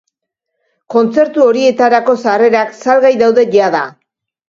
[0.95, 3.89] Kontzertu horietarako sarrerak salgai daude jada.